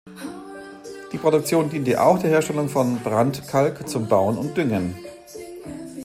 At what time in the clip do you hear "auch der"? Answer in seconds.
2.01-2.31